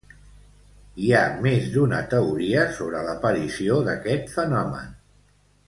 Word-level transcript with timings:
Hi 1.03 1.11
ha 1.17 1.21
més 1.47 1.67
d'una 1.75 1.99
teoria 2.15 2.63
sobre 2.79 3.03
l'aparició 3.11 3.79
d'aquest 3.91 4.35
fenomen. 4.41 4.93